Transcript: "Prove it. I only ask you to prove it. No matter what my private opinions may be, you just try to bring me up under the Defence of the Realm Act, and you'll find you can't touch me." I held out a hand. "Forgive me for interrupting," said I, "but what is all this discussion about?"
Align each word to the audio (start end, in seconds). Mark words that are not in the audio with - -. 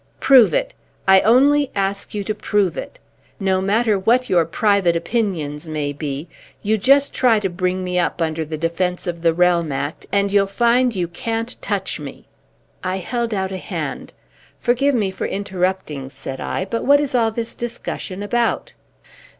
"Prove 0.19 0.51
it. 0.51 0.73
I 1.07 1.21
only 1.21 1.69
ask 1.75 2.15
you 2.15 2.23
to 2.23 2.33
prove 2.33 2.75
it. 2.75 2.97
No 3.39 3.61
matter 3.61 3.99
what 3.99 4.31
my 4.31 4.43
private 4.45 4.95
opinions 4.95 5.67
may 5.67 5.93
be, 5.93 6.27
you 6.63 6.79
just 6.79 7.13
try 7.13 7.39
to 7.39 7.49
bring 7.49 7.83
me 7.83 7.99
up 7.99 8.19
under 8.19 8.43
the 8.43 8.57
Defence 8.57 9.05
of 9.05 9.21
the 9.21 9.31
Realm 9.31 9.71
Act, 9.71 10.07
and 10.11 10.31
you'll 10.31 10.47
find 10.47 10.95
you 10.95 11.07
can't 11.07 11.55
touch 11.61 11.99
me." 11.99 12.25
I 12.83 12.97
held 12.97 13.31
out 13.31 13.51
a 13.51 13.57
hand. 13.57 14.11
"Forgive 14.57 14.95
me 14.95 15.11
for 15.11 15.27
interrupting," 15.27 16.09
said 16.09 16.41
I, 16.41 16.65
"but 16.65 16.83
what 16.83 16.99
is 16.99 17.13
all 17.13 17.29
this 17.29 17.53
discussion 17.53 18.23
about?" 18.23 18.73